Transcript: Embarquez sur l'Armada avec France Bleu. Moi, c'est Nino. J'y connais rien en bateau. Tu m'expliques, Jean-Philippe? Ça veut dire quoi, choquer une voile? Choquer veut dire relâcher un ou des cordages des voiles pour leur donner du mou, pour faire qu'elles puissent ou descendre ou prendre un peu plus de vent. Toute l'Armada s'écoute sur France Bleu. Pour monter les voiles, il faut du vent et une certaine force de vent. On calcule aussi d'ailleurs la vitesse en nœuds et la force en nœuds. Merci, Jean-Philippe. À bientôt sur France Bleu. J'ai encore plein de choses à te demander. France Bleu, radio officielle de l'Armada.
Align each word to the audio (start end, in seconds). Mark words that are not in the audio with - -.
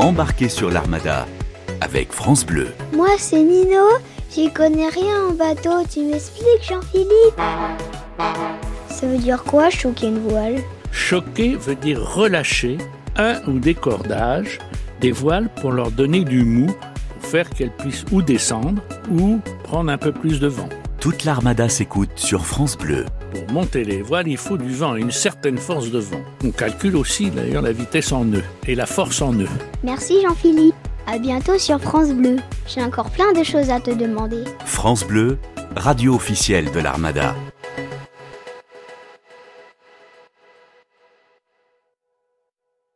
Embarquez 0.00 0.48
sur 0.48 0.70
l'Armada 0.70 1.26
avec 1.82 2.10
France 2.10 2.46
Bleu. 2.46 2.68
Moi, 2.94 3.10
c'est 3.18 3.42
Nino. 3.42 3.84
J'y 4.34 4.50
connais 4.50 4.88
rien 4.88 5.26
en 5.28 5.32
bateau. 5.32 5.84
Tu 5.92 6.00
m'expliques, 6.00 6.66
Jean-Philippe? 6.66 7.38
Ça 8.88 9.06
veut 9.06 9.18
dire 9.18 9.44
quoi, 9.44 9.68
choquer 9.68 10.06
une 10.06 10.20
voile? 10.20 10.62
Choquer 10.90 11.54
veut 11.54 11.74
dire 11.74 12.00
relâcher 12.02 12.78
un 13.16 13.42
ou 13.46 13.58
des 13.58 13.74
cordages 13.74 14.58
des 15.02 15.12
voiles 15.12 15.50
pour 15.60 15.70
leur 15.70 15.90
donner 15.90 16.24
du 16.24 16.44
mou, 16.44 16.68
pour 17.20 17.28
faire 17.28 17.50
qu'elles 17.50 17.76
puissent 17.76 18.06
ou 18.10 18.22
descendre 18.22 18.80
ou 19.10 19.40
prendre 19.64 19.92
un 19.92 19.98
peu 19.98 20.12
plus 20.12 20.40
de 20.40 20.46
vent. 20.46 20.70
Toute 21.00 21.24
l'Armada 21.24 21.70
s'écoute 21.70 22.10
sur 22.16 22.44
France 22.44 22.76
Bleu. 22.76 23.06
Pour 23.32 23.54
monter 23.54 23.84
les 23.84 24.02
voiles, 24.02 24.28
il 24.28 24.36
faut 24.36 24.58
du 24.58 24.74
vent 24.74 24.96
et 24.96 25.00
une 25.00 25.10
certaine 25.10 25.56
force 25.56 25.90
de 25.90 25.98
vent. 25.98 26.20
On 26.44 26.50
calcule 26.50 26.94
aussi 26.94 27.30
d'ailleurs 27.30 27.62
la 27.62 27.72
vitesse 27.72 28.12
en 28.12 28.26
nœuds 28.26 28.44
et 28.66 28.74
la 28.74 28.84
force 28.84 29.22
en 29.22 29.32
nœuds. 29.32 29.48
Merci, 29.82 30.20
Jean-Philippe. 30.22 30.74
À 31.06 31.18
bientôt 31.18 31.58
sur 31.58 31.80
France 31.80 32.10
Bleu. 32.10 32.36
J'ai 32.68 32.82
encore 32.82 33.08
plein 33.08 33.32
de 33.32 33.42
choses 33.42 33.70
à 33.70 33.80
te 33.80 33.90
demander. 33.90 34.44
France 34.66 35.02
Bleu, 35.06 35.38
radio 35.74 36.14
officielle 36.14 36.70
de 36.70 36.80
l'Armada. 36.80 37.34